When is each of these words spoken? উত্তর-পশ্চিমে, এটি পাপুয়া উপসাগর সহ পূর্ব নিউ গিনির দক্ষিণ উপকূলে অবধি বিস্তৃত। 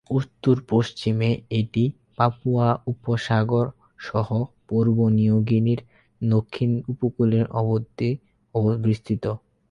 উত্তর-পশ্চিমে, 0.09 1.29
এটি 1.51 1.83
পাপুয়া 2.17 2.69
উপসাগর 2.87 3.65
সহ 3.99 4.27
পূর্ব 4.67 4.97
নিউ 5.17 5.35
গিনির 5.47 5.81
দক্ষিণ 6.21 6.71
উপকূলে 6.91 7.39
অবধি 7.59 8.09
বিস্তৃত। 8.83 9.25